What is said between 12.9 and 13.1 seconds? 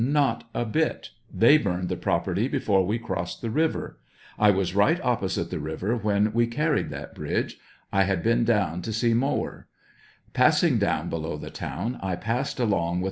with 84 i.